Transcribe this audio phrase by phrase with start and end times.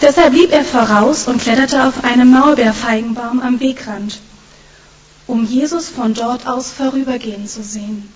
[0.00, 4.18] Deshalb blieb er voraus und kletterte auf einem Maulbeerfeigenbaum am Wegrand,
[5.26, 8.10] um Jesus von dort aus vorübergehen zu sehen.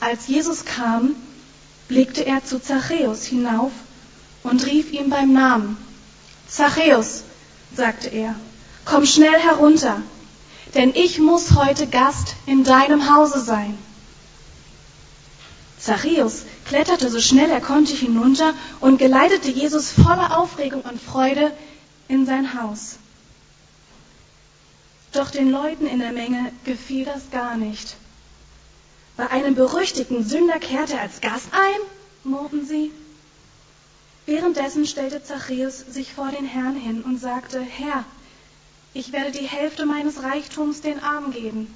[0.00, 1.16] Als Jesus kam,
[1.88, 3.72] blickte er zu Zachäus hinauf
[4.42, 5.78] und rief ihm beim Namen.
[6.46, 7.24] Zachäus,
[7.74, 8.34] sagte er,
[8.84, 10.02] komm schnell herunter,
[10.74, 13.76] denn ich muss heute Gast in deinem Hause sein.
[15.78, 21.52] Zachäus kletterte so schnell er konnte hinunter und geleitete Jesus voller Aufregung und Freude
[22.08, 22.96] in sein Haus.
[25.12, 27.96] Doch den Leuten in der Menge gefiel das gar nicht.
[29.16, 31.80] Bei einem berüchtigten Sünder kehrte er als Gast ein,
[32.24, 32.92] murrten sie.
[34.26, 38.04] Währenddessen stellte Zachäus sich vor den Herrn hin und sagte, Herr,
[38.94, 41.74] ich werde die Hälfte meines Reichtums den Armen geben.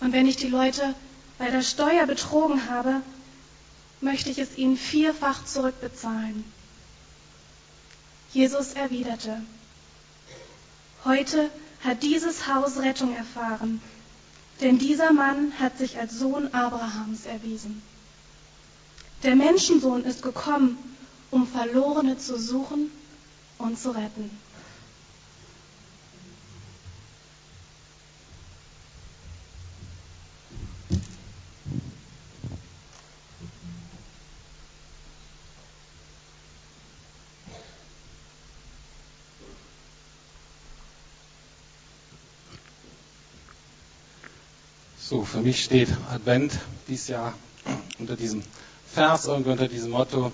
[0.00, 0.94] Und wenn ich die Leute
[1.40, 3.00] bei der Steuer betrogen habe,
[4.02, 6.44] möchte ich es ihnen vierfach zurückbezahlen.
[8.34, 9.40] Jesus erwiderte,
[11.06, 11.50] heute
[11.82, 13.80] hat dieses Haus Rettung erfahren,
[14.60, 17.80] denn dieser Mann hat sich als Sohn Abrahams erwiesen.
[19.22, 20.76] Der Menschensohn ist gekommen,
[21.30, 22.92] um Verlorene zu suchen
[23.56, 24.30] und zu retten.
[45.10, 46.52] So, für mich steht Advent
[46.88, 47.34] dieses Jahr
[48.00, 48.42] unter diesem
[48.92, 50.32] Vers, irgendwie unter diesem Motto,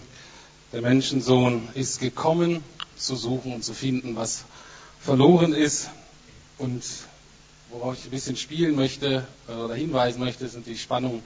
[0.72, 2.64] der Menschensohn ist gekommen,
[2.96, 4.44] zu suchen und zu finden, was
[4.98, 5.90] verloren ist.
[6.56, 6.82] Und
[7.70, 11.22] worauf ich ein bisschen spielen möchte äh, oder hinweisen möchte, sind die Spannungen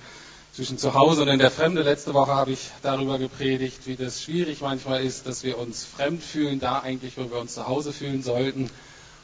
[0.53, 1.83] zwischen zu Hause und in der Fremde.
[1.83, 6.25] Letzte Woche habe ich darüber gepredigt, wie das schwierig manchmal ist, dass wir uns fremd
[6.25, 8.69] fühlen, da eigentlich, wo wir uns zu Hause fühlen sollten.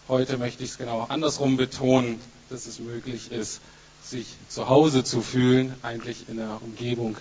[0.06, 3.60] Heute möchte ich es genau andersrum betonen, dass es möglich ist,
[4.08, 7.16] sich zu Hause zu fühlen, eigentlich in einer Umgebung,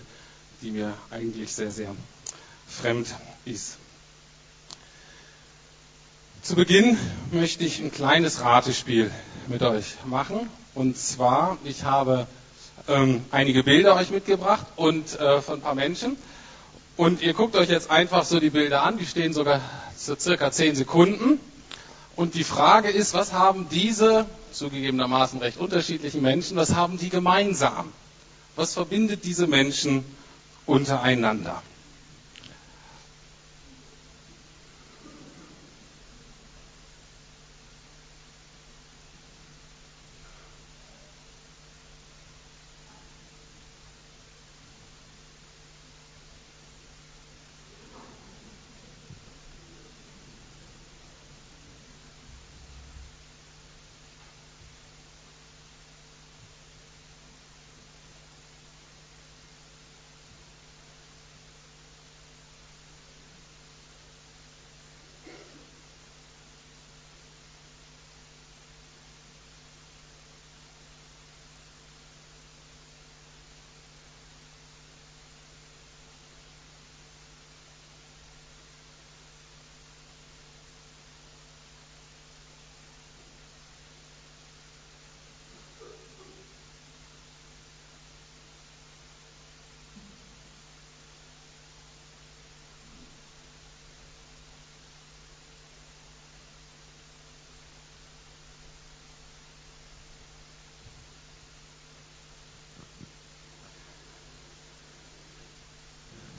[0.61, 1.95] die mir eigentlich sehr, sehr
[2.67, 3.07] fremd
[3.45, 3.77] ist.
[6.41, 6.97] Zu Beginn
[7.31, 9.09] möchte ich ein kleines Ratespiel
[9.47, 10.47] mit euch machen.
[10.75, 12.27] Und zwar, ich habe
[12.87, 16.17] ähm, einige Bilder euch mitgebracht und äh, von ein paar Menschen.
[16.97, 19.59] Und ihr guckt euch jetzt einfach so die Bilder an, die stehen sogar
[19.97, 21.39] zu circa 10 Sekunden.
[22.15, 27.91] Und die Frage ist, was haben diese zugegebenermaßen recht unterschiedlichen Menschen, was haben die gemeinsam?
[28.55, 30.05] Was verbindet diese Menschen
[30.65, 31.61] untereinander?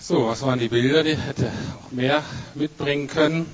[0.08, 1.02] So, was waren die Bilder?
[1.02, 1.50] Die hätte
[1.80, 2.22] auch mehr
[2.54, 3.52] mitbringen können.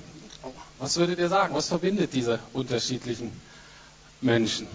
[0.79, 1.55] Was würdet ihr sagen?
[1.55, 3.33] Was verbindet diese unterschiedlichen
[4.21, 4.67] Menschen?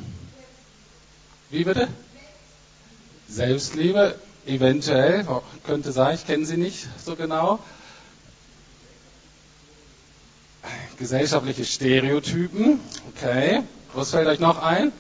[1.52, 1.88] Wie bitte?
[3.30, 5.28] Selbstliebe, eventuell,
[5.68, 7.60] könnte sein, ich kenne sie nicht so genau.
[10.98, 12.80] Gesellschaftliche Stereotypen,
[13.16, 13.62] okay.
[13.94, 14.92] Was fällt euch noch ein?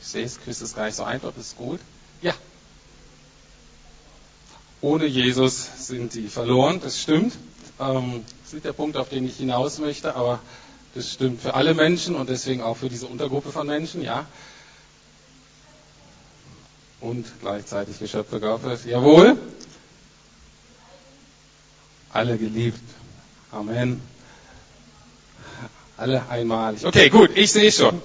[0.00, 1.80] Ich sehe es, Quiz ist gar nicht so einfach, ist gut.
[4.84, 7.32] Ohne Jesus sind die verloren, das stimmt.
[7.80, 10.40] Ähm, das ist nicht der Punkt, auf den ich hinaus möchte, aber
[10.94, 14.26] das stimmt für alle Menschen und deswegen auch für diese Untergruppe von Menschen, ja.
[17.00, 18.84] Und gleichzeitig Geschöpfe Gottes.
[18.84, 19.38] Jawohl.
[22.12, 22.78] Alle geliebt.
[23.52, 24.02] Amen.
[25.96, 26.84] Alle einmalig.
[26.84, 28.02] Okay, gut, ich sehe schon.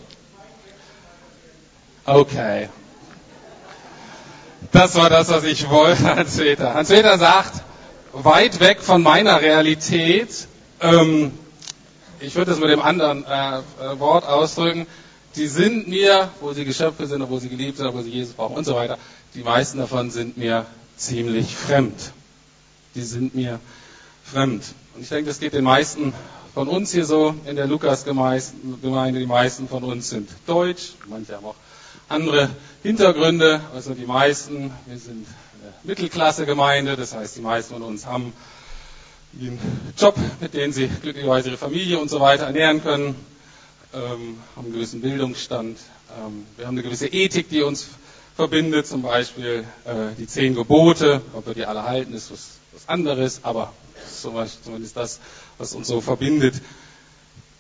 [2.05, 2.69] Okay.
[4.71, 6.73] Das war das, was ich wollte, Hans-Peter.
[6.73, 7.61] Hans-Peter sagt,
[8.13, 10.47] weit weg von meiner Realität.
[10.81, 11.31] Ähm,
[12.19, 14.85] ich würde das mit dem anderen äh, äh, Wort ausdrücken.
[15.35, 18.57] Die sind mir, wo sie Geschöpfe sind, wo sie geliebt sind, wo sie Jesus brauchen
[18.57, 18.97] und so weiter,
[19.35, 20.65] die meisten davon sind mir
[20.97, 22.11] ziemlich fremd.
[22.95, 23.59] Die sind mir
[24.23, 24.63] fremd.
[24.95, 26.13] Und ich denke, das geht den meisten
[26.53, 29.19] von uns hier so in der Lukas-Gemeinde.
[29.19, 31.56] Die meisten von uns sind deutsch, manche haben auch
[32.09, 32.50] andere
[32.83, 33.61] Hintergründe.
[33.73, 35.27] Also die meisten, wir sind
[35.61, 38.33] eine Mittelklasse-Gemeinde, das heißt, die meisten von uns haben
[39.39, 39.59] einen
[39.97, 43.15] Job, mit dem sie glücklicherweise ihre Familie und so weiter ernähren können,
[43.94, 45.77] ähm, haben einen gewissen Bildungsstand.
[46.17, 47.88] Ähm, wir haben eine gewisse Ethik, die uns
[48.35, 51.21] verbindet, zum Beispiel äh, die zehn Gebote.
[51.33, 53.73] Ob wir die alle halten, ist was, was anderes, aber
[54.63, 55.19] zumindest das,
[55.57, 56.56] was uns so verbindet.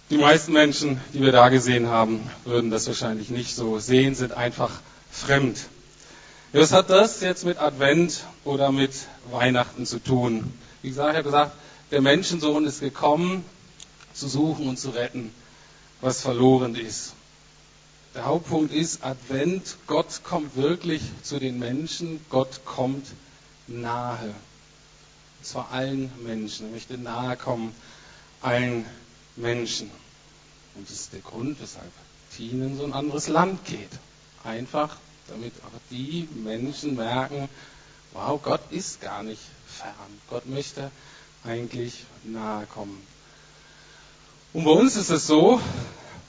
[0.09, 4.31] Die meisten Menschen, die wir da gesehen haben, würden das wahrscheinlich nicht so sehen, sind
[4.31, 4.71] einfach
[5.11, 5.67] fremd.
[6.51, 8.91] Was hat das jetzt mit Advent oder mit
[9.29, 10.51] Weihnachten zu tun?
[10.81, 11.51] Wie gesagt, ich habe gesagt,
[11.91, 13.45] der Menschensohn ist gekommen,
[14.15, 15.31] zu suchen und zu retten,
[16.01, 17.13] was verloren ist.
[18.15, 23.05] Der Hauptpunkt ist Advent, Gott kommt wirklich zu den Menschen, Gott kommt
[23.67, 24.33] nahe.
[25.37, 26.65] Und zwar allen Menschen.
[26.65, 27.75] Er möchte nahe kommen
[28.41, 29.08] allen Menschen.
[29.41, 31.91] Und das ist der Grund, weshalb
[32.35, 33.89] Tien in so ein anderes Land geht.
[34.43, 34.97] Einfach,
[35.27, 37.49] damit auch die Menschen merken,
[38.13, 39.93] wow, Gott ist gar nicht fern.
[40.29, 40.91] Gott möchte
[41.43, 43.01] eigentlich nahe kommen.
[44.53, 45.61] Und bei uns ist es so,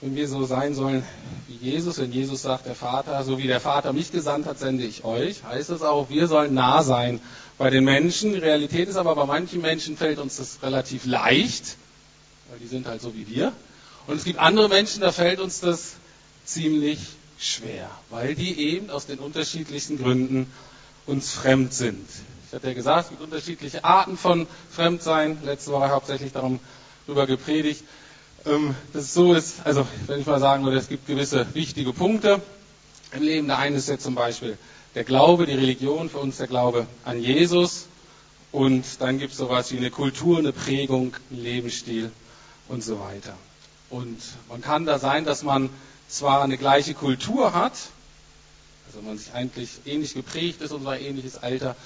[0.00, 1.02] wenn wir so sein sollen
[1.48, 4.84] wie Jesus, wenn Jesus sagt, der Vater, so wie der Vater mich gesandt hat, sende
[4.84, 7.20] ich euch, heißt es auch, wir sollen nah sein
[7.58, 8.32] bei den Menschen.
[8.32, 11.76] Die Realität ist aber, bei manchen Menschen fällt uns das relativ leicht,
[12.50, 13.52] weil die sind halt so wie wir.
[14.06, 15.94] Und es gibt andere Menschen, da fällt uns das
[16.44, 16.98] ziemlich
[17.38, 20.52] schwer, weil die eben aus den unterschiedlichsten Gründen
[21.06, 22.06] uns fremd sind.
[22.46, 25.38] Ich hatte ja gesagt, es gibt unterschiedliche Arten von Fremdsein.
[25.44, 27.84] Letzte Woche hauptsächlich darüber gepredigt.
[28.46, 31.92] Ähm, dass es so ist, also wenn ich mal sagen würde, es gibt gewisse wichtige
[31.92, 32.40] Punkte
[33.12, 33.46] im Leben.
[33.46, 34.58] Der eine ist jetzt zum Beispiel
[34.94, 37.86] der Glaube, die Religion, für uns der Glaube an Jesus.
[38.50, 42.10] Und dann gibt es sowas wie eine Kultur, eine Prägung, einen Lebensstil
[42.70, 43.34] und so weiter.
[43.90, 44.18] Und
[44.48, 45.68] man kann da sein, dass man
[46.08, 47.72] zwar eine gleiche Kultur hat,
[48.86, 51.76] also man sich eigentlich ähnlich geprägt ist und zwar ähnliches Alter,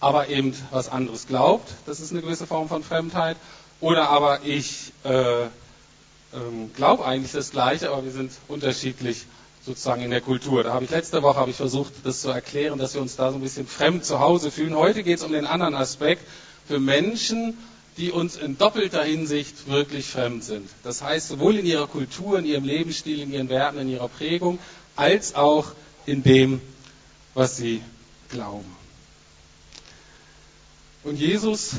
[0.00, 1.70] aber eben was anderes glaubt.
[1.86, 3.36] Das ist eine gewisse Form von Fremdheit.
[3.80, 9.26] Oder aber ich äh, ähm, glaube eigentlich das Gleiche, aber wir sind unterschiedlich
[9.64, 10.62] sozusagen in der Kultur.
[10.62, 13.30] Da habe ich letzte Woche habe ich versucht, das zu erklären, dass wir uns da
[13.30, 14.74] so ein bisschen fremd zu Hause fühlen.
[14.74, 16.26] Heute geht es um den anderen Aspekt
[16.66, 17.58] für Menschen,
[17.96, 20.68] die uns in doppelter Hinsicht wirklich fremd sind.
[20.82, 24.58] Das heißt, sowohl in ihrer Kultur, in ihrem Lebensstil, in ihren Werten, in ihrer Prägung,
[24.96, 25.72] als auch
[26.06, 26.60] in dem,
[27.34, 27.82] was sie
[28.30, 28.76] glauben.
[31.02, 31.72] Und Jesus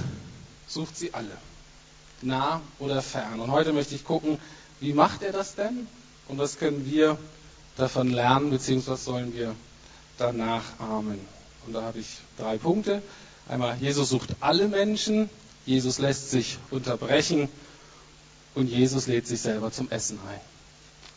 [0.68, 1.38] sucht sie alle,
[2.22, 3.40] nah oder fern.
[3.40, 4.40] Und heute möchte ich gucken,
[4.80, 5.88] wie macht er das denn?
[6.28, 7.18] Und was können wir
[7.78, 9.56] davon lernen, beziehungsweise sollen wir
[10.18, 11.20] danach ahmen?
[11.66, 13.02] Und da habe ich drei Punkte.
[13.48, 15.30] Einmal, Jesus sucht alle Menschen,
[15.72, 17.48] Jesus lässt sich unterbrechen
[18.56, 20.42] und Jesus lädt sich selber zum Essen ein.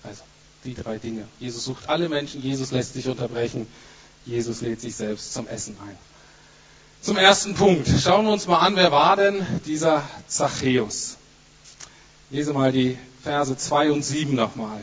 [0.09, 0.23] Also
[0.63, 1.27] die drei Dinge.
[1.41, 3.67] Jesus sucht alle Menschen, Jesus lässt sich unterbrechen,
[4.25, 5.99] Jesus lädt sich selbst zum Essen ein.
[7.03, 7.89] Zum ersten Punkt.
[8.01, 11.17] Schauen wir uns mal an, wer war denn dieser Zachäus?
[12.31, 14.81] Lese mal die Verse 2 und 7 nochmal.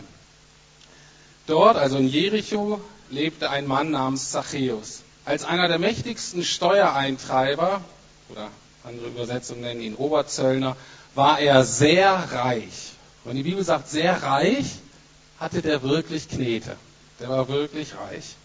[1.48, 5.04] Dort, also in Jericho, lebte ein Mann namens Zachäus.
[5.24, 7.82] Als einer der mächtigsten Steuereintreiber,
[8.28, 8.52] oder
[8.84, 10.76] andere Übersetzungen nennen ihn Oberzöllner,
[11.16, 12.94] war er sehr reich.
[13.24, 14.66] Wenn die Bibel sagt sehr reich,
[15.40, 16.76] hatte der wirklich Knete.
[17.20, 18.36] Der war wirklich reich.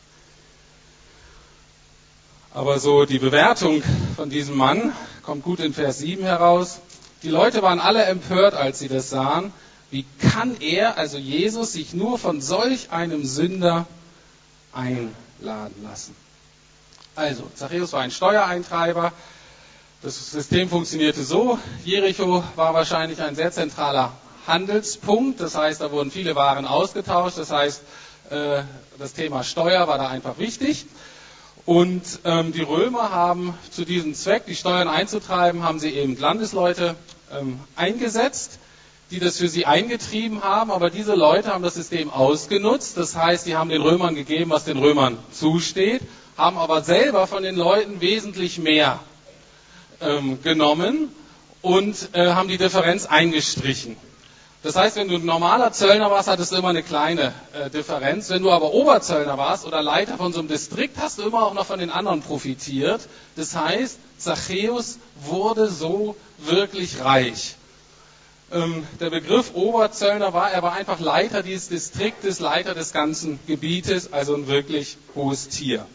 [2.52, 3.82] Aber so die Bewertung
[4.16, 6.78] von diesem Mann kommt gut in Vers 7 heraus.
[7.22, 9.52] Die Leute waren alle empört, als sie das sahen.
[9.90, 13.86] Wie kann er, also Jesus, sich nur von solch einem Sünder
[14.72, 16.14] einladen lassen?
[17.14, 19.12] Also, Zachäus war ein Steuereintreiber.
[20.02, 21.58] Das System funktionierte so.
[21.84, 24.12] Jericho war wahrscheinlich ein sehr zentraler
[24.46, 25.40] Handelspunkt.
[25.40, 27.38] Das heißt, da wurden viele Waren ausgetauscht.
[27.38, 27.82] Das heißt,
[28.30, 28.62] äh,
[28.98, 30.84] das Thema Steuer war da einfach wichtig.
[31.64, 36.94] Und ähm, die Römer haben zu diesem Zweck, die Steuern einzutreiben, haben sie eben Landesleute
[37.32, 38.58] ähm, eingesetzt,
[39.10, 40.70] die das für sie eingetrieben haben.
[40.70, 42.98] Aber diese Leute haben das System ausgenutzt.
[42.98, 46.02] Das heißt, sie haben den Römern gegeben, was den Römern zusteht,
[46.36, 49.00] haben aber selber von den Leuten wesentlich mehr
[50.00, 51.14] ähm, genommen
[51.62, 53.96] und äh, haben die Differenz eingestrichen.
[54.62, 58.30] Das heißt, wenn du ein normaler Zöllner warst, hattest du immer eine kleine äh, Differenz.
[58.30, 61.54] Wenn du aber Oberzöllner warst oder Leiter von so einem Distrikt, hast du immer auch
[61.54, 63.02] noch von den anderen profitiert.
[63.36, 67.54] Das heißt, Zachäus wurde so wirklich reich.
[68.50, 74.12] Ähm, der Begriff Oberzöllner war, er war einfach Leiter dieses Distriktes, Leiter des ganzen Gebietes,
[74.12, 75.86] also ein wirklich hohes Tier.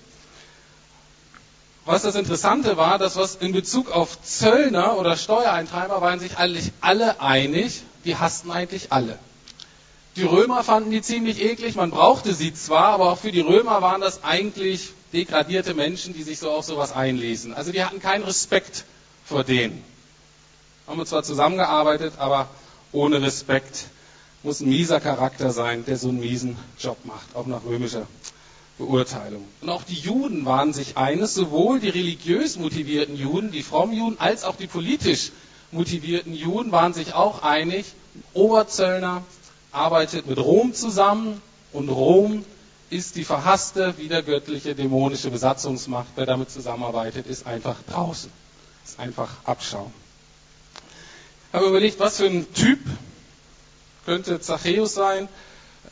[1.86, 6.72] Was das Interessante war, dass was in Bezug auf Zöllner oder Steuereintreiber waren sich eigentlich
[6.80, 9.18] alle einig, die hassten eigentlich alle.
[10.16, 13.82] Die Römer fanden die ziemlich eklig, man brauchte sie zwar, aber auch für die Römer
[13.82, 17.54] waren das eigentlich degradierte Menschen, die sich so auf sowas einließen.
[17.54, 18.84] Also die hatten keinen Respekt
[19.26, 19.84] vor denen.
[20.86, 22.48] Haben wir zwar zusammengearbeitet, aber
[22.92, 23.86] ohne Respekt
[24.44, 28.06] muss ein mieser Charakter sein, der so einen miesen Job macht, auch nach römischer
[28.82, 29.46] Beurteilung.
[29.62, 34.20] Und auch die Juden waren sich eines, sowohl die religiös motivierten Juden, die frommen Juden,
[34.20, 35.32] als auch die politisch
[35.72, 37.86] motivierten Juden waren sich auch einig,
[38.34, 39.24] Oberzöllner
[39.72, 42.44] arbeitet mit Rom zusammen und Rom
[42.90, 46.10] ist die verhasste, wiedergöttliche, dämonische Besatzungsmacht.
[46.16, 48.30] Wer damit zusammenarbeitet, ist einfach draußen.
[48.84, 49.94] Ist einfach Abschaum.
[51.48, 52.80] Ich habe überlegt, was für ein Typ
[54.06, 55.30] könnte Zachäus sein.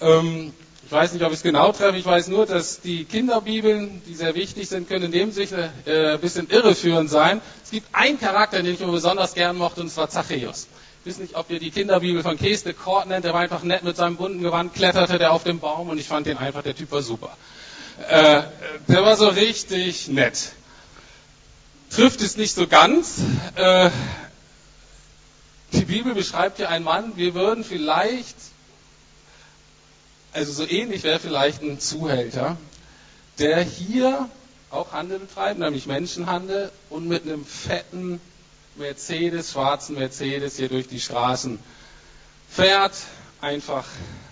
[0.02, 0.54] Ähm,
[0.90, 1.98] ich weiß nicht, ob ich es genau treffe.
[1.98, 6.14] Ich weiß nur, dass die Kinderbibeln, die sehr wichtig sind, können in dem Sinne äh,
[6.14, 7.42] ein bisschen irreführend sein.
[7.64, 10.68] Es gibt einen Charakter, den ich immer besonders gern mochte, und zwar Zachäus.
[11.06, 13.24] Ich weiß nicht, ob ihr die Kinderbibel von Kees de Kort nennt.
[13.24, 16.08] Der war einfach nett mit seinem bunten Gewand, kletterte der auf dem Baum und ich
[16.08, 17.38] fand den einfach, der Typ war super.
[18.08, 18.42] Äh,
[18.88, 20.54] der war so richtig nett.
[21.92, 23.20] Trifft es nicht so ganz.
[23.54, 23.92] Äh,
[25.74, 28.36] die Bibel beschreibt hier einen Mann, wir würden vielleicht
[30.34, 32.58] also so ähnlich wäre vielleicht ein Zuhälter,
[33.40, 34.30] der hier
[34.70, 38.22] auch Handel betreibt, nämlich Menschenhandel und mit einem fetten
[38.76, 41.60] Mercedes, schwarzen Mercedes hier durch die Straßen
[42.50, 42.94] fährt,
[43.42, 43.86] einfach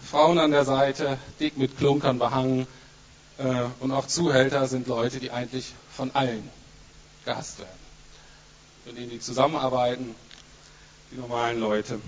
[0.10, 2.68] Frauen an der Seite, dick mit Klunkern behangen
[3.38, 6.50] äh, und auch Zuhälter sind Leute, die eigentlich von allen
[7.26, 7.70] gehasst werden.
[8.86, 10.16] Mit denen die zusammenarbeiten,
[11.12, 12.00] die normalen Leute.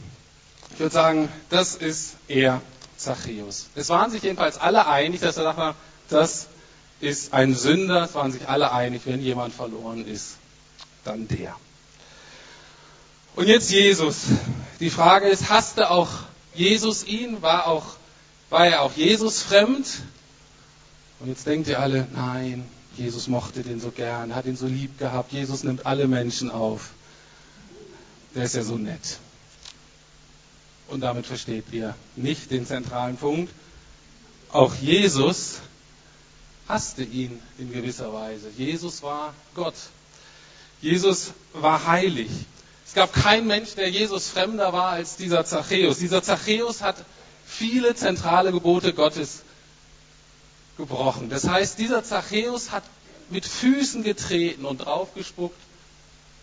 [0.73, 2.61] Ich würde sagen, das ist eher
[2.99, 3.67] Zachäus.
[3.75, 5.75] Es waren sich jedenfalls alle einig, dass er dachte,
[6.09, 6.47] das
[6.99, 8.03] ist ein Sünder.
[8.03, 10.35] Es waren sich alle einig, wenn jemand verloren ist,
[11.05, 11.55] dann der.
[13.35, 14.23] Und jetzt Jesus.
[14.79, 16.09] Die Frage ist, hasste auch
[16.53, 17.41] Jesus ihn?
[17.41, 17.85] War, auch,
[18.49, 19.87] war er auch Jesus fremd?
[21.19, 22.65] Und jetzt denkt ihr alle, nein,
[22.97, 25.31] Jesus mochte den so gern, hat ihn so lieb gehabt.
[25.31, 26.91] Jesus nimmt alle Menschen auf.
[28.35, 29.19] Der ist ja so nett.
[30.89, 33.53] Und damit versteht ihr nicht den zentralen Punkt.
[34.51, 35.59] Auch Jesus
[36.67, 38.49] hasste ihn in gewisser Weise.
[38.57, 39.75] Jesus war Gott.
[40.81, 42.29] Jesus war heilig.
[42.87, 45.99] Es gab keinen Mensch, der Jesus fremder war als dieser Zachäus.
[45.99, 46.95] Dieser Zachäus hat
[47.45, 49.41] viele zentrale Gebote Gottes
[50.77, 51.29] gebrochen.
[51.29, 52.83] Das heißt, dieser Zachäus hat
[53.29, 55.59] mit Füßen getreten und draufgespuckt,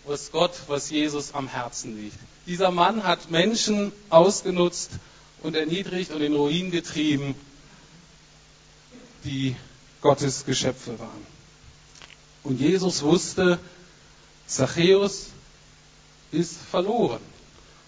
[0.05, 2.17] was Gott, was Jesus am Herzen liegt.
[2.47, 4.91] Dieser Mann hat Menschen ausgenutzt
[5.43, 7.35] und erniedrigt und in Ruin getrieben,
[9.25, 9.55] die
[10.01, 11.27] Gottes Geschöpfe waren.
[12.43, 13.59] Und Jesus wusste,
[14.45, 15.27] Zachäus
[16.31, 17.19] ist verloren.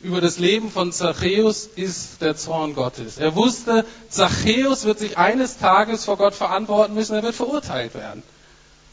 [0.02, 3.18] Über das Leben von Zachäus ist der Zorn Gottes.
[3.18, 8.24] Er wusste, Zachäus wird sich eines Tages vor Gott verantworten müssen, er wird verurteilt werden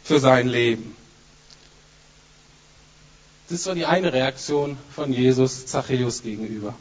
[0.05, 0.97] für sein Leben.
[3.49, 6.75] Das war die eine Reaktion von Jesus Zachäus gegenüber.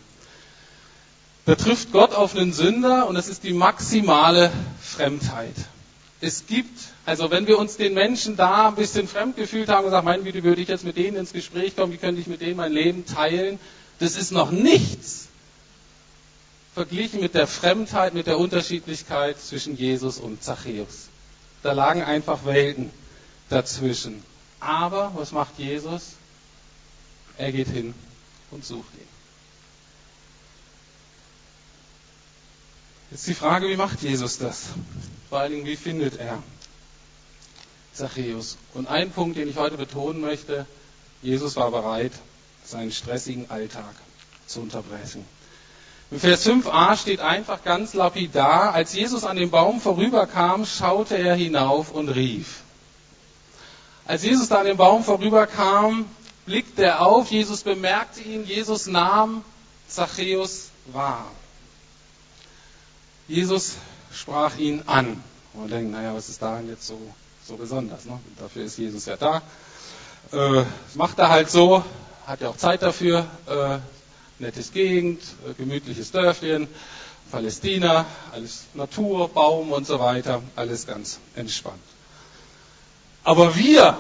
[1.46, 5.56] Da trifft Gott auf einen Sünder und das ist die maximale Fremdheit.
[6.22, 9.86] Es gibt, also wenn wir uns den Menschen da ein bisschen fremd gefühlt haben und
[9.86, 12.42] gesagt, mein Güte, würde ich jetzt mit denen ins Gespräch kommen, wie könnte ich mit
[12.42, 13.60] denen mein Leben teilen,
[14.00, 15.28] das ist noch nichts
[16.76, 21.08] verglichen mit der Fremdheit, mit der Unterschiedlichkeit zwischen Jesus und Zachäus.
[21.64, 22.92] Da lagen einfach Welten
[23.50, 24.22] dazwischen.
[24.60, 26.16] Aber was macht Jesus?
[27.38, 27.94] Er geht hin
[28.52, 29.08] und sucht ihn.
[33.12, 34.68] Jetzt die Frage, wie macht Jesus das?
[35.30, 36.42] Vor allen Dingen, wie findet er
[37.94, 38.58] Zachäus?
[38.74, 40.66] Und ein Punkt, den ich heute betonen möchte,
[41.22, 42.12] Jesus war bereit,
[42.64, 43.96] seinen stressigen Alltag
[44.48, 45.26] zu unterbrechen.
[46.12, 51.36] Im Vers 5a steht einfach ganz lapidar, als Jesus an dem Baum vorüberkam, schaute er
[51.36, 52.62] hinauf und rief.
[54.06, 56.06] Als Jesus da an dem Baum vorüberkam,
[56.46, 59.44] blickte er auf, Jesus bemerkte ihn, Jesus nahm
[59.88, 61.26] Zachäus wahr.
[63.28, 63.76] Jesus
[64.14, 65.24] sprach ihn an.
[65.54, 67.00] Und denkt, naja, was ist daran jetzt so,
[67.48, 68.06] so besonders?
[68.06, 68.20] Ne?
[68.40, 69.42] Dafür ist Jesus ja da.
[70.32, 71.84] Äh, macht er halt so,
[72.28, 73.26] hat ja auch Zeit dafür.
[73.48, 73.80] Äh,
[74.40, 76.68] nettes Gegend, äh, gemütliches Dörfchen,
[77.32, 81.82] Palästina, alles Natur, Baum und so weiter, alles ganz entspannt.
[83.24, 83.98] Aber wir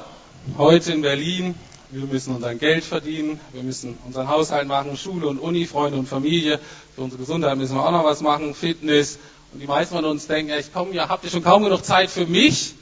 [0.58, 1.56] heute in Berlin,
[1.96, 6.08] wir müssen unser Geld verdienen, wir müssen unseren Haushalt machen, Schule und Uni, Freunde und
[6.08, 6.60] Familie,
[6.94, 9.18] für unsere Gesundheit müssen wir auch noch was machen, Fitness.
[9.54, 11.86] Und die meisten von uns denken, ja, ich komme ja, habt ihr schon kaum genug
[11.86, 12.74] Zeit für mich?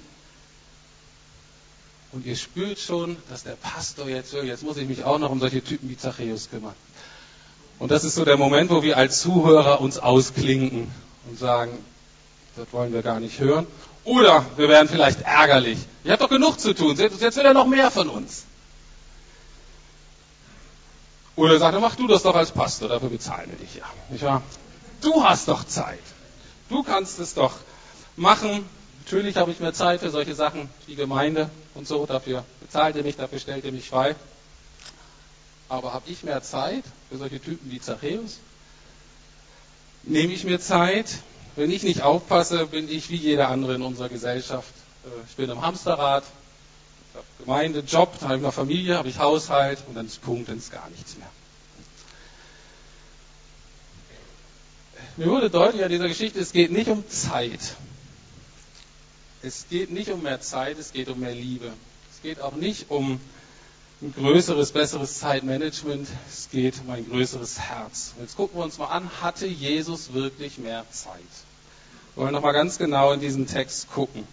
[2.12, 5.40] Und ihr spürt schon, dass der Pastor jetzt jetzt muss ich mich auch noch um
[5.40, 6.76] solche Typen wie Zachäus kümmern.
[7.80, 10.92] Und das ist so der Moment, wo wir als Zuhörer uns ausklinken
[11.30, 11.72] und sagen,
[12.56, 13.68] das wollen wir gar nicht hören.
[14.04, 15.80] Oder wir werden vielleicht ärgerlich.
[16.04, 18.46] Ihr habt doch genug zu tun, jetzt will er noch mehr von uns.
[21.36, 23.86] Oder sagt er, mach du das doch als Pastor, dafür bezahlen wir dich ja.
[24.10, 24.44] Nicht wahr?
[25.02, 26.00] Du hast doch Zeit.
[26.70, 27.54] Du kannst es doch
[28.16, 28.66] machen.
[29.06, 32.06] Natürlich habe ich mehr Zeit für solche Sachen wie Gemeinde und so.
[32.06, 34.16] Dafür bezahlt ihr mich, dafür stellt ihr mich frei.
[35.70, 38.40] Aber habe ich mehr Zeit für solche Typen wie Zachäus?
[40.04, 41.08] Nehme ich mir Zeit?
[41.56, 44.74] Wenn ich nicht aufpasse, bin ich wie jeder andere in unserer Gesellschaft.
[45.06, 46.24] Äh, ich bin im Hamsterrad,
[47.14, 50.50] habe Gemeinde, Job, dann habe ich noch Familie, habe ich Haushalt und dann ist Punkt,
[50.50, 51.30] dann ist gar nichts mehr.
[55.16, 57.76] Mir wurde deutlich an dieser Geschichte, es geht nicht um Zeit.
[59.44, 61.72] Es geht nicht um mehr Zeit, es geht um mehr Liebe.
[62.12, 63.20] Es geht auch nicht um
[64.02, 68.14] ein größeres, besseres Zeitmanagement, es geht um ein größeres Herz.
[68.20, 71.20] Jetzt gucken wir uns mal an, hatte Jesus wirklich mehr Zeit?
[72.16, 74.28] Wir wollen nochmal ganz genau in diesen Text gucken.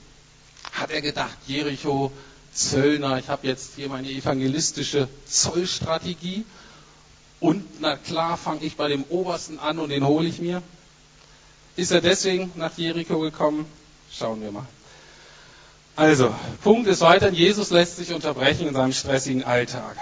[0.72, 2.10] Hat er gedacht, Jericho,
[2.52, 6.44] Zöllner, ich habe jetzt hier meine evangelistische Zollstrategie
[7.38, 10.62] und na klar fange ich bei dem Obersten an und den hole ich mir?
[11.76, 13.64] Ist er deswegen nach Jericho gekommen?
[14.12, 14.66] Schauen wir mal.
[15.96, 19.96] Also, Punkt ist weiter, Jesus lässt sich unterbrechen in seinem stressigen Alltag.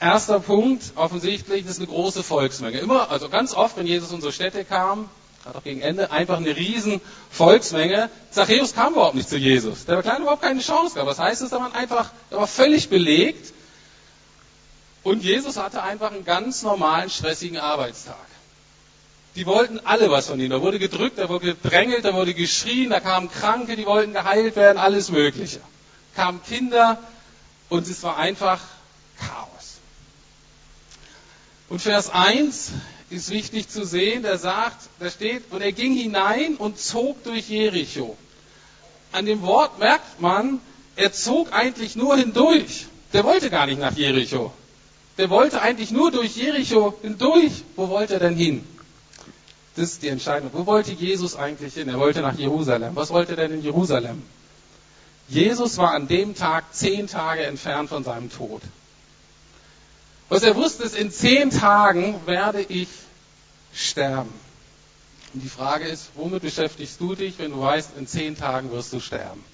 [0.00, 2.78] Erster Punkt, offensichtlich, das ist eine große Volksmenge.
[2.78, 5.08] Immer, also ganz oft, wenn Jesus in unsere Städte kam,
[5.44, 8.10] gerade auch gegen Ende, einfach eine riesen Volksmenge.
[8.30, 9.84] Zachäus kam überhaupt nicht zu Jesus.
[9.84, 11.10] Der Kleine überhaupt keine Chance gehabt.
[11.10, 11.52] Was heißt das?
[11.52, 13.52] Er war einfach, er war völlig belegt.
[15.02, 18.16] Und Jesus hatte einfach einen ganz normalen, stressigen Arbeitstag.
[19.36, 20.50] Die wollten alle was von ihm.
[20.50, 24.56] Da wurde gedrückt, da wurde gedrängelt, da wurde geschrien, da kamen Kranke, die wollten geheilt
[24.56, 25.60] werden, alles Mögliche.
[26.14, 26.98] Kamen Kinder
[27.68, 28.60] und es war einfach
[29.18, 29.78] Chaos.
[31.68, 32.70] Und Vers 1
[33.14, 37.48] ist wichtig zu sehen, der sagt, da steht, und er ging hinein und zog durch
[37.48, 38.16] Jericho.
[39.12, 40.60] An dem Wort merkt man,
[40.96, 42.86] er zog eigentlich nur hindurch.
[43.12, 44.52] Der wollte gar nicht nach Jericho.
[45.18, 47.62] Der wollte eigentlich nur durch Jericho hindurch.
[47.76, 48.66] Wo wollte er denn hin?
[49.76, 50.50] Das ist die Entscheidung.
[50.52, 51.88] Wo wollte Jesus eigentlich hin?
[51.88, 52.96] Er wollte nach Jerusalem.
[52.96, 54.22] Was wollte er denn in Jerusalem?
[55.28, 58.62] Jesus war an dem Tag zehn Tage entfernt von seinem Tod.
[60.28, 62.88] Was er wusste, ist, in zehn Tagen werde ich
[63.74, 64.32] sterben.
[65.32, 68.92] Und die Frage ist, womit beschäftigst du dich, wenn du weißt, in zehn Tagen wirst
[68.92, 69.44] du sterben?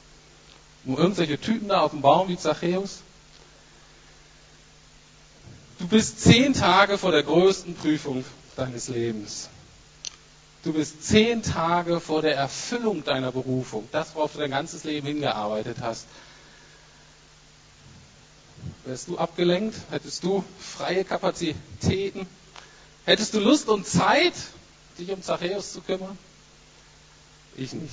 [0.84, 3.00] Um irgendwelche Typen da auf dem Baum wie Zachäus?
[5.78, 8.24] Du bist zehn Tage vor der größten Prüfung
[8.56, 9.48] deines Lebens.
[10.62, 15.06] Du bist zehn Tage vor der Erfüllung deiner Berufung, das, worauf du dein ganzes Leben
[15.06, 16.06] hingearbeitet hast.
[18.84, 19.74] Wärst du abgelenkt?
[19.90, 22.26] Hättest du freie Kapazitäten?
[23.10, 24.34] Hättest du Lust und Zeit,
[24.96, 26.16] dich um Zachäus zu kümmern?
[27.56, 27.92] Ich nicht.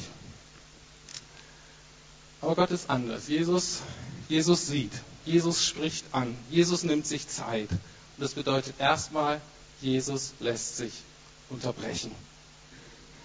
[2.39, 3.27] Aber Gott ist anders.
[3.27, 3.79] Jesus,
[4.29, 4.91] Jesus sieht.
[5.25, 6.37] Jesus spricht an.
[6.51, 7.67] Jesus nimmt sich Zeit.
[7.71, 7.79] Und
[8.19, 9.41] das bedeutet erstmal,
[9.81, 10.93] Jesus lässt sich
[11.49, 12.11] unterbrechen.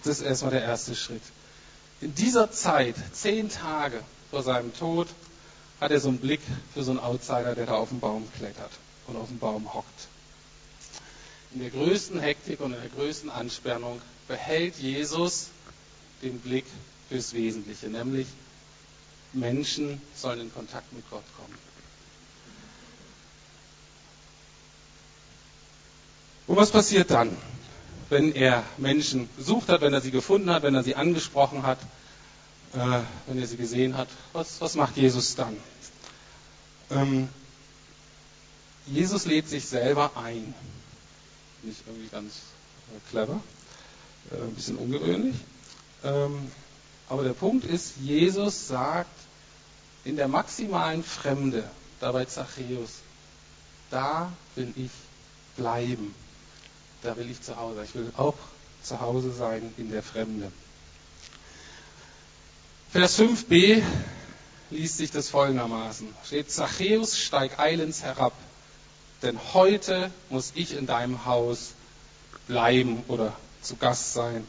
[0.03, 1.21] Das ist erstmal der erste Schritt.
[2.01, 3.99] In dieser Zeit, zehn Tage
[4.31, 5.09] vor seinem Tod,
[5.79, 6.41] hat er so einen Blick
[6.73, 8.71] für so einen Outsider, der da auf dem Baum klettert
[9.05, 10.07] und auf dem Baum hockt.
[11.53, 15.47] In der größten Hektik und in der größten Anspannung behält Jesus
[16.21, 16.65] den Blick
[17.09, 18.27] fürs Wesentliche, nämlich
[19.33, 21.57] Menschen sollen in Kontakt mit Gott kommen.
[26.47, 27.35] Und was passiert dann?
[28.13, 31.79] wenn er Menschen gesucht hat, wenn er sie gefunden hat, wenn er sie angesprochen hat,
[32.73, 34.07] äh, wenn er sie gesehen hat.
[34.33, 35.57] Was, was macht Jesus dann?
[36.91, 37.27] Ähm,
[38.85, 40.53] Jesus lädt sich selber ein.
[41.63, 42.33] Nicht irgendwie ganz
[42.95, 43.41] äh, clever,
[44.31, 45.35] äh, ein bisschen ungewöhnlich.
[46.03, 46.51] Ähm,
[47.09, 49.09] aber der Punkt ist, Jesus sagt
[50.05, 53.01] in der maximalen Fremde, dabei Zachäus,
[53.89, 54.91] da will ich
[55.55, 56.13] bleiben
[57.03, 57.83] da will ich zu Hause.
[57.83, 58.35] Ich will auch
[58.81, 60.51] zu Hause sein in der Fremde.
[62.91, 63.83] Vers 5b
[64.69, 66.07] liest sich das folgendermaßen.
[66.25, 68.33] Steht, Zachäus steig eilends herab,
[69.23, 71.73] denn heute muss ich in deinem Haus
[72.47, 74.45] bleiben oder zu Gast sein.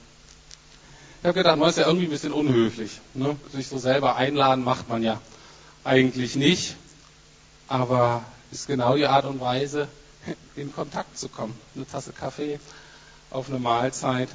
[1.20, 3.00] Ich habe gedacht, man ist ja irgendwie ein bisschen unhöflich.
[3.14, 3.36] Ne?
[3.52, 5.20] Sich so selber einladen macht man ja
[5.84, 6.76] eigentlich nicht,
[7.68, 9.88] aber ist genau die Art und Weise,
[10.56, 11.58] in Kontakt zu kommen.
[11.74, 12.58] Eine Tasse Kaffee
[13.30, 14.28] auf eine Mahlzeit.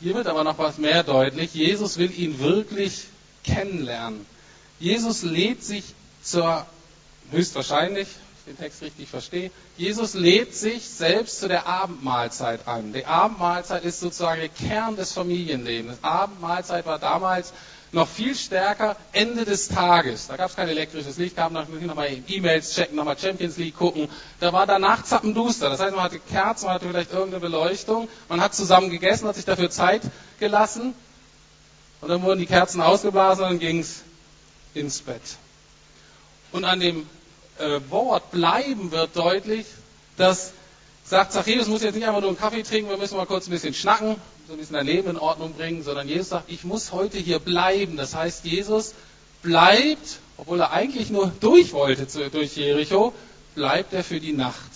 [0.00, 1.54] Hier wird aber noch was mehr deutlich.
[1.54, 3.04] Jesus will ihn wirklich
[3.44, 4.24] kennenlernen.
[4.80, 5.84] Jesus lädt sich
[6.22, 6.66] zur,
[7.30, 8.08] höchstwahrscheinlich,
[8.46, 12.92] den Text richtig verstehe, Jesus lädt sich selbst zu der Abendmahlzeit an.
[12.92, 15.98] Die Abendmahlzeit ist sozusagen der Kern des Familienlebens.
[16.02, 17.52] Abendmahlzeit war damals
[17.92, 20.26] noch viel stärker Ende des Tages.
[20.26, 23.76] Da gab es kein elektrisches Licht, kam noch, noch mal E-Mails checken, nochmal Champions League
[23.76, 24.08] gucken.
[24.40, 25.68] Da war danach zappenduster.
[25.68, 29.36] Das heißt, man hatte Kerzen, man hatte vielleicht irgendeine Beleuchtung, man hat zusammen gegessen, hat
[29.36, 30.02] sich dafür Zeit
[30.40, 30.94] gelassen
[32.00, 34.02] und dann wurden die Kerzen ausgeblasen und dann ging es
[34.74, 35.22] ins Bett.
[36.50, 37.06] Und an dem
[37.88, 39.66] Wort bleiben wird deutlich,
[40.16, 40.52] dass
[41.04, 43.50] sagt Zachäus muss jetzt nicht einfach nur einen Kaffee trinken, wir müssen mal kurz ein
[43.50, 46.92] bisschen schnacken, so ein bisschen dein Leben in Ordnung bringen, sondern Jesus sagt, ich muss
[46.92, 47.96] heute hier bleiben.
[47.96, 48.94] Das heißt, Jesus
[49.42, 53.12] bleibt, obwohl er eigentlich nur durch wollte durch Jericho,
[53.54, 54.70] bleibt er für die Nacht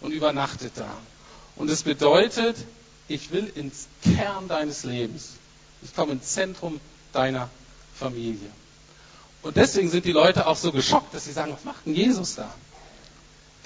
[0.00, 0.90] und übernachtet da.
[1.56, 2.56] Und es bedeutet,
[3.08, 5.34] ich will ins Kern deines Lebens.
[5.82, 6.80] Ich komme ins Zentrum
[7.12, 7.48] deiner
[7.94, 8.48] Familie.
[9.44, 12.34] Und deswegen sind die Leute auch so geschockt, dass sie sagen, was macht denn Jesus
[12.34, 12.52] da?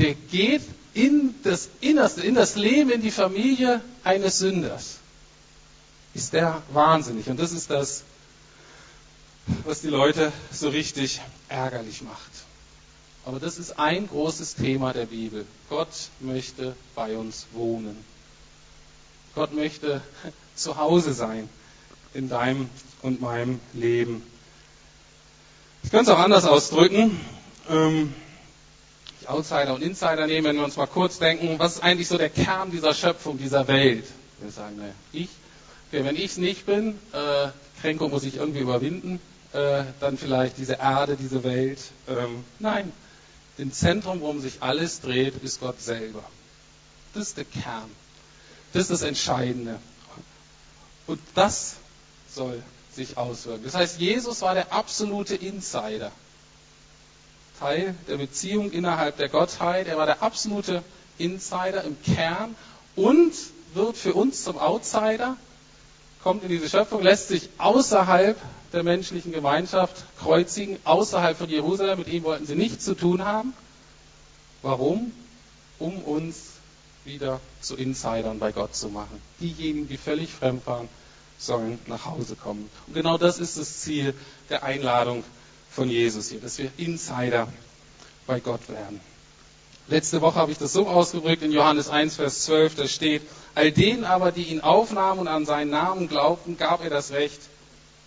[0.01, 0.63] Der geht
[0.93, 4.99] in das Innerste, in das Leben, in die Familie eines Sünders.
[6.15, 7.29] Ist der wahnsinnig.
[7.29, 8.03] Und das ist das,
[9.65, 12.31] was die Leute so richtig ärgerlich macht.
[13.25, 15.47] Aber das ist ein großes Thema der Bibel.
[15.69, 18.05] Gott möchte bei uns wohnen.
[19.37, 20.03] Gott möchte
[20.57, 21.49] zu Hause sein
[22.15, 22.69] in deinem
[23.03, 24.25] und meinem Leben.
[25.83, 27.21] Ich könnte es auch anders ausdrücken.
[27.69, 28.15] Ähm,
[29.27, 32.31] Outsider und Insider nehmen, wenn wir uns mal kurz denken, was ist eigentlich so der
[32.31, 34.07] Kern dieser Schöpfung, dieser Welt?
[34.41, 35.29] Wir sagen, ne, ich.
[35.89, 37.49] Okay, wenn ich es nicht bin, äh,
[37.81, 39.21] Kränkung muss ich irgendwie überwinden,
[39.53, 41.79] äh, dann vielleicht diese Erde, diese Welt.
[42.09, 42.93] Ähm, nein,
[43.57, 46.23] im Zentrum, worum sich alles dreht, ist Gott selber.
[47.15, 47.91] Das ist der Kern.
[48.73, 49.79] Das ist das Entscheidende.
[51.07, 51.77] Und das
[52.31, 52.63] soll
[52.99, 53.65] sich auswirken.
[53.65, 56.13] Das heißt, Jesus war der absolute Insider.
[57.59, 59.87] Teil der Beziehung innerhalb der Gottheit.
[59.89, 60.83] Er war der absolute
[61.17, 62.55] Insider im Kern
[62.95, 63.33] und
[63.75, 65.37] wird für uns zum Outsider,
[66.23, 68.37] kommt in diese Schöpfung, lässt sich außerhalb
[68.73, 71.99] der menschlichen Gemeinschaft kreuzigen, außerhalb von Jerusalem.
[71.99, 73.55] Mit ihm wollten sie nichts zu tun haben.
[74.63, 75.13] Warum?
[75.79, 76.51] Um uns
[77.05, 79.21] wieder zu Insidern bei Gott zu machen.
[79.41, 80.89] Diejenigen, die völlig fremd waren,
[81.39, 82.69] sollen nach Hause kommen.
[82.87, 84.15] Und genau das ist das Ziel
[84.51, 85.25] der Einladung
[85.71, 87.49] von Jesus hier, dass wir Insider
[88.27, 89.01] bei Gott werden.
[89.87, 93.23] Letzte Woche habe ich das so ausgedrückt in Johannes 1, Vers 12, da steht,
[93.55, 97.41] all denen aber, die ihn aufnahmen und an seinen Namen glaubten, gab er das Recht,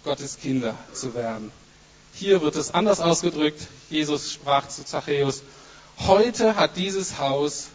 [0.03, 1.51] Gottes Kinder zu werden.
[2.13, 3.67] Hier wird es anders ausgedrückt.
[3.89, 5.41] Jesus sprach zu Zachäus,
[5.99, 7.69] heute hat dieses Haus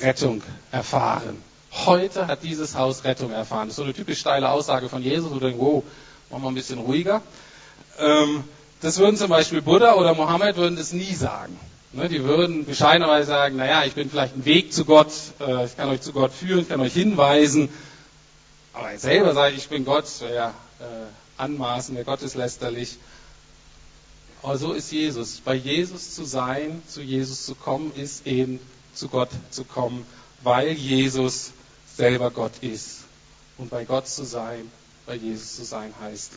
[0.00, 1.42] Rettung erfahren.
[1.72, 3.68] Heute hat dieses Haus Rettung erfahren.
[3.68, 5.82] Das ist so eine typisch steile Aussage von Jesus, wo du denkst, wow,
[6.30, 7.22] machen wir ein bisschen ruhiger.
[7.98, 8.44] Ähm,
[8.82, 11.58] das würden zum Beispiel Buddha oder Mohammed würden das nie sagen.
[11.94, 15.76] Ne, die würden bescheidenerweise sagen, naja, ich bin vielleicht ein Weg zu Gott, äh, ich
[15.76, 17.68] kann euch zu Gott führen, ich kann euch hinweisen.
[18.72, 20.48] Aber ich selber sage, ich bin Gott, wäre
[20.80, 20.82] äh,
[21.36, 22.96] anmaßen, wäre gotteslästerlich.
[24.42, 25.40] Aber so ist Jesus.
[25.44, 28.58] Bei Jesus zu sein, zu Jesus zu kommen, ist eben
[28.94, 30.06] zu Gott zu kommen,
[30.42, 31.52] weil Jesus
[32.02, 33.04] selber Gott ist.
[33.58, 34.68] Und bei Gott zu sein,
[35.06, 36.32] bei Jesus zu sein heißt,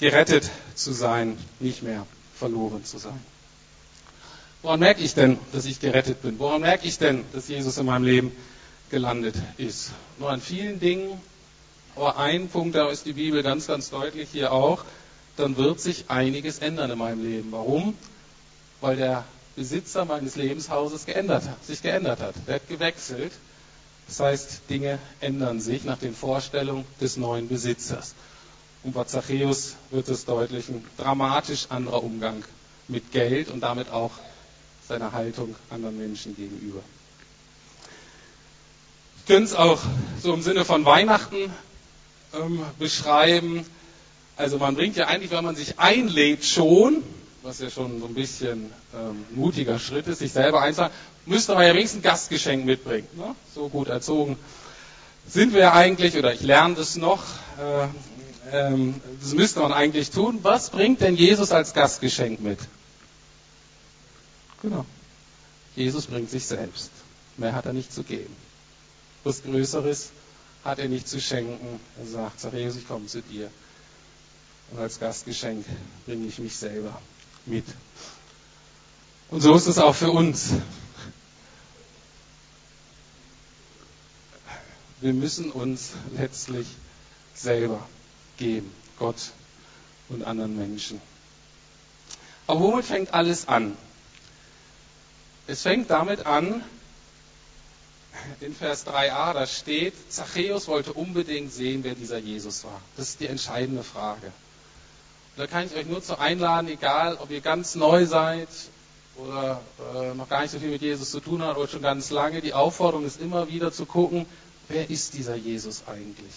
[0.00, 3.20] gerettet zu sein, nicht mehr verloren zu sein.
[4.62, 6.38] Woran merke ich denn, dass ich gerettet bin?
[6.38, 8.32] Woran merke ich denn, dass Jesus in meinem Leben
[8.88, 9.90] gelandet ist?
[10.18, 11.20] Nur an vielen Dingen,
[11.94, 14.82] aber ein Punkt, da ist die Bibel ganz, ganz deutlich hier auch,
[15.36, 17.52] dann wird sich einiges ändern in meinem Leben.
[17.52, 17.98] Warum?
[18.80, 19.24] Weil der
[19.56, 22.34] Besitzer meines Lebenshauses geändert sich geändert hat.
[22.46, 23.32] Er hat gewechselt.
[24.06, 28.14] Das heißt, Dinge ändern sich nach den Vorstellungen des neuen Besitzers.
[28.82, 32.44] Und bei Zachäus wird es deutlich, ein dramatisch anderer Umgang
[32.88, 34.12] mit Geld und damit auch
[34.86, 36.80] seiner Haltung anderen Menschen gegenüber.
[39.18, 39.80] Ich könnte es auch
[40.22, 41.52] so im Sinne von Weihnachten
[42.32, 43.66] ähm, beschreiben.
[44.36, 47.02] Also man bringt ja eigentlich, wenn man sich einlädt, schon,
[47.46, 50.92] was ja schon so ein bisschen ähm, mutiger Schritt ist, sich selber einzahlen,
[51.26, 53.06] müsste man ja wenigstens ein Gastgeschenk mitbringen.
[53.14, 53.36] Ne?
[53.54, 54.36] So gut erzogen
[55.28, 57.22] sind wir eigentlich, oder ich lerne das noch,
[57.58, 57.86] äh,
[58.52, 60.40] ähm, das müsste man eigentlich tun.
[60.42, 62.58] Was bringt denn Jesus als Gastgeschenk mit?
[64.62, 64.84] Genau.
[65.76, 66.90] Jesus bringt sich selbst.
[67.36, 68.34] Mehr hat er nicht zu geben.
[69.22, 70.10] Was Größeres
[70.64, 71.80] hat er nicht zu schenken.
[72.00, 73.50] Er sagt, Zachäus, ich komme zu dir.
[74.72, 75.64] Und als Gastgeschenk
[76.06, 77.00] bringe ich mich selber
[77.46, 77.64] mit.
[79.30, 80.50] Und so ist es auch für uns.
[85.00, 86.66] Wir müssen uns letztlich
[87.34, 87.86] selber
[88.38, 89.32] geben, Gott
[90.08, 91.00] und anderen Menschen.
[92.46, 93.76] Aber womit fängt alles an?
[95.46, 96.64] Es fängt damit an,
[98.40, 102.80] in Vers 3a, da steht, Zachäus wollte unbedingt sehen, wer dieser Jesus war.
[102.96, 104.32] Das ist die entscheidende Frage.
[105.36, 108.48] Da kann ich euch nur zu einladen, egal ob ihr ganz neu seid
[109.16, 109.60] oder
[109.94, 112.40] äh, noch gar nicht so viel mit Jesus zu tun habt oder schon ganz lange,
[112.40, 114.24] die Aufforderung ist immer wieder zu gucken,
[114.68, 116.32] wer ist dieser Jesus eigentlich?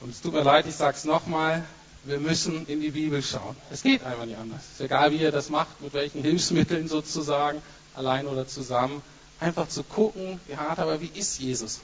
[0.00, 1.64] Und es tut mir leid, ich sage es nochmal,
[2.04, 3.56] wir müssen in die Bibel schauen.
[3.70, 4.60] Es geht einfach nicht anders.
[4.62, 7.60] Es ist egal, wie ihr das macht, mit welchen Hilfsmitteln sozusagen,
[7.94, 9.02] allein oder zusammen.
[9.40, 11.80] Einfach zu gucken, hart, aber wie ist Jesus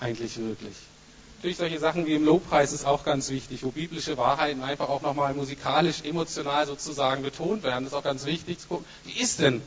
[0.00, 0.74] eigentlich wirklich?
[1.40, 5.00] Natürlich solche Sachen wie im Lobpreis ist auch ganz wichtig, wo biblische Wahrheiten einfach auch
[5.00, 7.84] nochmal musikalisch, emotional sozusagen betont werden.
[7.84, 9.62] Das ist auch ganz wichtig zu gucken, wie ist denn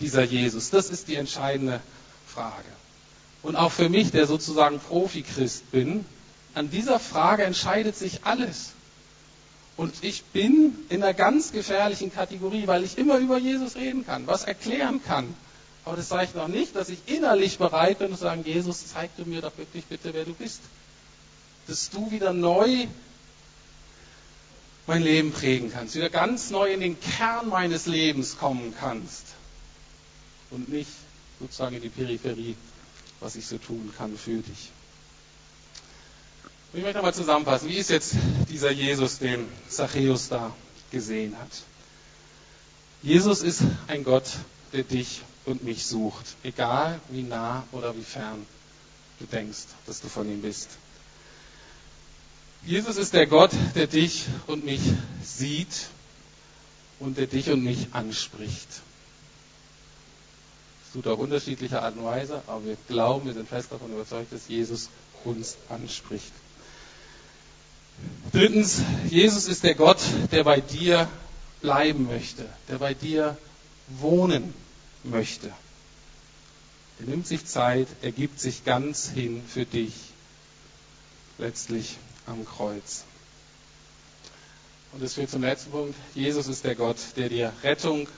[0.00, 0.70] dieser Jesus?
[0.70, 1.80] Das ist die entscheidende
[2.26, 2.64] Frage.
[3.42, 6.06] Und auch für mich, der sozusagen Profi-Christ bin,
[6.54, 8.70] an dieser Frage entscheidet sich alles.
[9.76, 14.26] Und ich bin in einer ganz gefährlichen Kategorie, weil ich immer über Jesus reden kann,
[14.26, 15.34] was erklären kann.
[15.84, 19.26] Aber das zeigt noch nicht, dass ich innerlich bereit bin zu sagen, Jesus, zeig du
[19.26, 20.62] mir doch wirklich bitte, wer du bist.
[21.66, 22.86] Dass du wieder neu
[24.86, 29.26] mein Leben prägen kannst, wieder ganz neu in den Kern meines Lebens kommen kannst.
[30.50, 30.90] Und nicht
[31.40, 32.56] sozusagen in die Peripherie,
[33.20, 34.70] was ich so tun kann für dich.
[36.74, 37.68] Ich möchte nochmal zusammenfassen.
[37.68, 38.14] Wie ist jetzt
[38.48, 40.54] dieser Jesus, den Zachäus da
[40.90, 41.50] gesehen hat?
[43.02, 44.24] Jesus ist ein Gott,
[44.72, 48.46] der dich und mich sucht, egal wie nah oder wie fern
[49.18, 50.70] du denkst, dass du von ihm bist.
[52.64, 54.80] Jesus ist der Gott, der dich und mich
[55.24, 55.88] sieht
[57.00, 58.68] und der dich und mich anspricht.
[60.84, 64.32] Das tut auf unterschiedliche Art und Weise, aber wir glauben, wir sind fest davon überzeugt,
[64.32, 64.90] dass Jesus
[65.24, 66.32] uns anspricht.
[68.32, 71.08] Drittens, Jesus ist der Gott, der bei dir
[71.60, 73.36] bleiben möchte, der bei dir
[73.88, 74.54] wohnen
[75.02, 75.52] möchte.
[77.00, 79.94] Er nimmt sich Zeit, er gibt sich ganz hin für dich,
[81.38, 81.96] letztlich
[82.26, 83.04] am Kreuz.
[84.92, 85.94] Und das führt zum letzten Punkt.
[86.14, 88.08] Jesus ist der Gott, der dir Rettung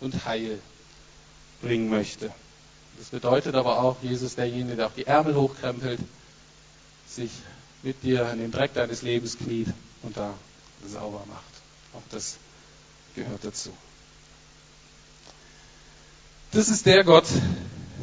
[0.00, 0.60] und Heil
[1.60, 2.32] bringen möchte.
[2.98, 6.00] Das bedeutet aber auch, Jesus derjenige, der auch die Ärmel hochkrempelt,
[7.06, 7.30] sich
[7.82, 9.68] mit dir in den Dreck deines Lebens kniet
[10.02, 10.34] und da
[10.86, 11.44] sauber macht.
[11.92, 12.36] Auch das
[13.14, 13.70] gehört dazu.
[16.52, 17.26] Das ist der Gott,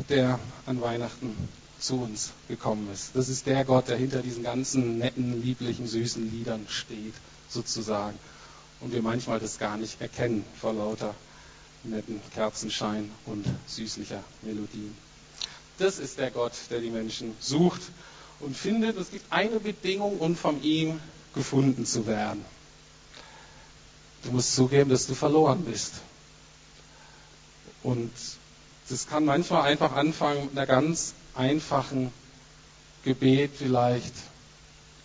[0.10, 1.36] der an Weihnachten
[1.84, 3.12] zu uns gekommen ist.
[3.14, 7.14] Das ist der Gott, der hinter diesen ganzen netten, lieblichen, süßen Liedern steht,
[7.50, 8.18] sozusagen.
[8.80, 11.14] Und wir manchmal das gar nicht erkennen vor lauter
[11.84, 14.96] netten Kerzenschein und süßlicher Melodien.
[15.78, 17.82] Das ist der Gott, der die Menschen sucht
[18.40, 21.02] und findet, es gibt eine Bedingung, um von ihm
[21.34, 22.46] gefunden zu werden.
[24.24, 25.96] Du musst zugeben, dass du verloren bist.
[27.82, 28.12] Und
[28.88, 32.12] das kann manchmal einfach anfangen mit einer ganz einfachen
[33.04, 34.14] Gebet vielleicht.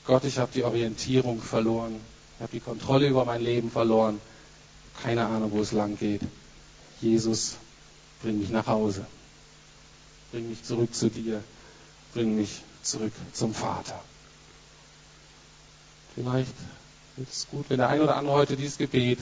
[0.07, 2.01] Gott, ich habe die Orientierung verloren.
[2.37, 4.21] Ich habe die Kontrolle über mein Leben verloren.
[5.03, 6.23] Keine Ahnung, wo es lang geht.
[7.01, 7.57] Jesus,
[8.23, 9.07] bring mich nach Hause.
[10.31, 11.43] Bring mich zurück zu dir.
[12.14, 14.01] Bring mich zurück zum Vater.
[16.14, 16.55] Vielleicht
[17.17, 19.19] ist es gut, wenn der ein oder andere heute dieses Gebet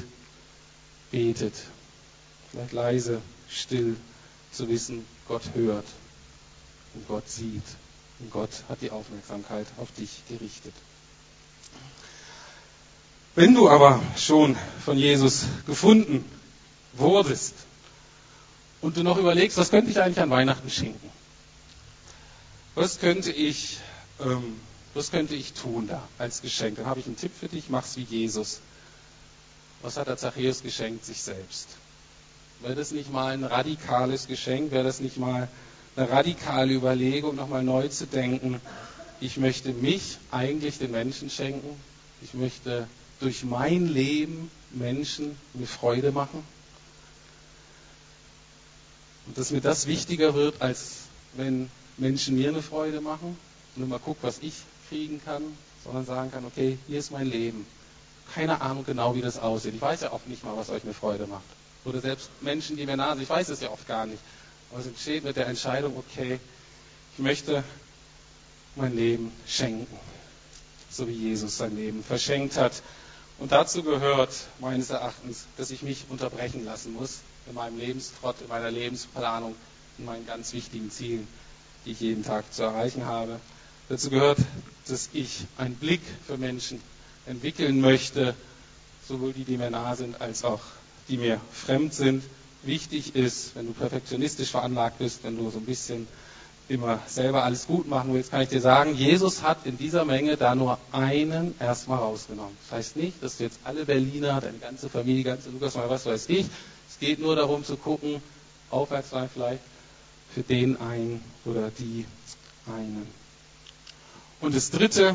[1.10, 1.54] betet.
[2.50, 3.96] Vielleicht leise, still,
[4.52, 5.84] zu wissen, Gott hört
[6.96, 7.62] und Gott sieht
[8.18, 10.74] und Gott hat die Aufmerksamkeit auf dich gerichtet.
[13.34, 16.24] Wenn du aber schon von Jesus gefunden
[16.94, 17.54] wurdest
[18.80, 21.10] und du noch überlegst, was könnte ich eigentlich an Weihnachten schenken?
[22.74, 23.78] Was könnte ich,
[24.20, 24.58] ähm,
[24.94, 26.76] was könnte ich tun da als Geschenk?
[26.76, 28.60] Dann habe ich einen Tipp für dich, mach's wie Jesus.
[29.82, 31.04] Was hat der Zachäus geschenkt?
[31.04, 31.68] Sich selbst.
[32.62, 34.72] Wäre das nicht mal ein radikales Geschenk?
[34.72, 35.48] Wäre das nicht mal
[35.96, 38.60] eine radikale Überlegung, nochmal neu zu denken?
[39.20, 41.80] Ich möchte mich eigentlich den Menschen schenken.
[42.22, 42.86] Ich möchte
[43.20, 46.42] durch mein Leben Menschen mir Freude machen.
[49.26, 53.36] Und dass mir das wichtiger wird, als wenn Menschen mir eine Freude machen
[53.74, 54.54] und immer gucke, was ich
[54.88, 55.42] kriegen kann,
[55.82, 57.66] sondern sagen kann, okay, hier ist mein Leben.
[58.34, 59.74] Keine Ahnung genau, wie das aussieht.
[59.74, 61.44] Ich weiß ja oft nicht mal, was euch eine Freude macht.
[61.84, 64.20] Oder selbst Menschen, die mir nahe sind, ich weiß es ja oft gar nicht.
[64.78, 66.38] Es entsteht mit der Entscheidung, okay,
[67.14, 67.64] ich möchte
[68.74, 69.86] mein Leben schenken,
[70.90, 72.82] so wie Jesus sein Leben verschenkt hat.
[73.38, 78.48] Und dazu gehört meines Erachtens, dass ich mich unterbrechen lassen muss in meinem Lebenstrott, in
[78.48, 79.54] meiner Lebensplanung,
[79.98, 81.26] in meinen ganz wichtigen Zielen,
[81.84, 83.40] die ich jeden Tag zu erreichen habe.
[83.88, 84.38] Dazu gehört,
[84.88, 86.82] dass ich einen Blick für Menschen
[87.26, 88.34] entwickeln möchte,
[89.06, 90.60] sowohl die, die mir nah sind, als auch
[91.08, 92.24] die mir fremd sind.
[92.66, 96.06] Wichtig ist, wenn du perfektionistisch veranlagt bist, wenn du so ein bisschen
[96.68, 100.36] immer selber alles gut machen willst, kann ich dir sagen, Jesus hat in dieser Menge
[100.36, 102.56] da nur einen erstmal rausgenommen.
[102.62, 106.06] Das heißt nicht, dass du jetzt alle Berliner, deine ganze Familie, ganze Lukas, mal was
[106.06, 106.46] weiß ich.
[106.88, 108.20] Es geht nur darum zu gucken,
[108.70, 109.62] aufwärts sein vielleicht,
[110.34, 112.04] für den einen oder die
[112.66, 113.06] einen.
[114.40, 115.14] Und das dritte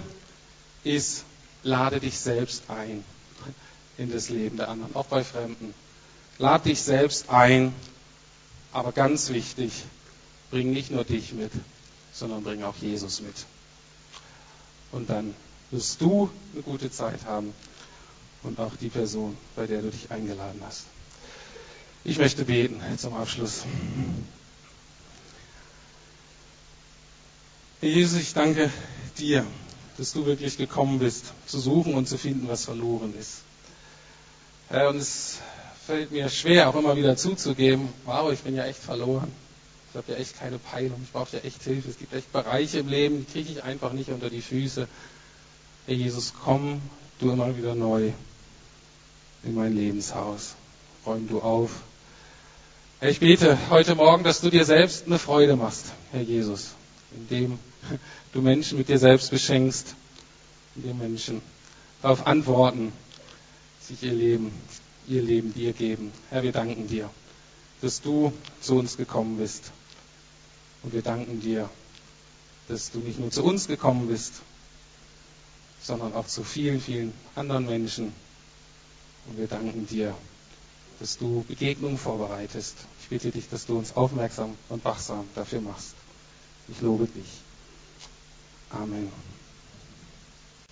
[0.84, 1.26] ist,
[1.64, 3.04] lade dich selbst ein
[3.98, 5.74] in das Leben der anderen, auch bei Fremden.
[6.38, 7.74] Lade dich selbst ein,
[8.72, 9.72] aber ganz wichtig,
[10.50, 11.52] bring nicht nur dich mit,
[12.14, 13.36] sondern bring auch Jesus mit.
[14.92, 15.34] Und dann
[15.72, 17.54] wirst du eine gute Zeit haben
[18.44, 20.86] und auch die Person, bei der du dich eingeladen hast.
[22.04, 23.64] Ich möchte beten zum Abschluss.
[27.82, 28.72] Jesus, ich danke
[29.18, 29.46] dir,
[29.98, 33.42] dass du wirklich gekommen bist, zu suchen und zu finden, was verloren ist.
[34.70, 35.40] Herr, und es
[35.92, 39.30] fällt mir schwer, auch immer wieder zuzugeben, wow, ich bin ja echt verloren.
[39.90, 41.90] Ich habe ja echt keine Peilung, ich brauche ja echt Hilfe.
[41.90, 44.88] Es gibt echt Bereiche im Leben, die kriege ich einfach nicht unter die Füße.
[45.88, 46.82] Herr Jesus, komm
[47.20, 48.14] du immer wieder neu
[49.44, 50.56] in mein Lebenshaus.
[51.06, 51.82] Räum du auf.
[53.02, 56.70] Herr, ich bete heute Morgen, dass du dir selbst eine Freude machst, Herr Jesus,
[57.14, 57.60] indem
[58.32, 59.94] du Menschen mit dir selbst beschenkst,
[60.78, 61.42] indem Menschen
[62.02, 62.94] darauf antworten,
[63.82, 64.54] sich ihr Leben,
[65.08, 66.12] ihr Leben dir geben.
[66.30, 67.10] Herr, wir danken dir,
[67.82, 69.72] dass du zu uns gekommen bist.
[70.84, 71.70] Und wir danken dir,
[72.68, 74.34] dass du nicht nur zu uns gekommen bist,
[75.82, 78.14] sondern auch zu vielen, vielen anderen Menschen.
[79.28, 80.16] Und wir danken dir,
[81.00, 82.76] dass du Begegnungen vorbereitest.
[83.02, 85.96] Ich bitte dich, dass du uns aufmerksam und wachsam dafür machst.
[86.68, 87.42] Ich lobe dich.
[88.70, 89.12] Amen.